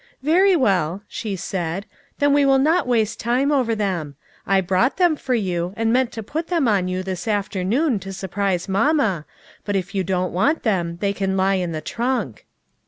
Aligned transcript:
"Very 0.23 0.55
well," 0.55 1.03
she 1.07 1.35
said," 1.35 1.85
then 2.17 2.33
we 2.33 2.43
will 2.43 2.57
not 2.57 2.87
waste 2.87 3.19
time 3.19 3.51
over 3.51 3.75
them. 3.75 4.15
I 4.47 4.59
brought 4.59 4.97
them 4.97 5.15
for 5.15 5.35
you, 5.35 5.75
and 5.77 5.93
meant 5.93 6.11
to 6.13 6.23
put 6.23 6.47
them 6.47 6.67
on 6.67 6.87
you 6.87 7.03
this 7.03 7.27
afternoon 7.27 7.99
to 7.99 8.11
sur 8.11 8.27
prise 8.27 8.67
mamma, 8.67 9.25
but 9.63 9.75
if 9.75 9.93
you 9.93 10.03
don't 10.03 10.33
want 10.33 10.63
them, 10.63 10.97
they 11.01 11.13
can 11.13 11.37
lie 11.37 11.53
in 11.61 11.71
the 11.71 11.81
trunk." 11.81 12.47